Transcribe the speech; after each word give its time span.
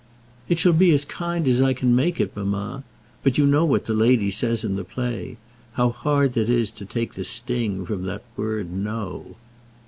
"It 0.49 0.57
shall 0.57 0.73
be 0.73 0.89
as 0.93 1.05
kind 1.05 1.47
as 1.47 1.61
I 1.61 1.73
can 1.75 1.95
make 1.95 2.19
it, 2.19 2.35
mamma; 2.35 2.83
but 3.21 3.37
you 3.37 3.45
know 3.45 3.63
what 3.65 3.85
the 3.85 3.93
lady 3.93 4.31
says 4.31 4.63
in 4.63 4.75
the 4.75 4.83
play, 4.83 5.37
how 5.73 5.91
hard 5.91 6.35
it 6.37 6.49
is 6.49 6.71
to 6.71 6.85
take 6.85 7.13
the 7.13 7.23
sting 7.23 7.85
from 7.85 8.05
that 8.07 8.23
word 8.35 8.71
'no.'" 8.73 9.35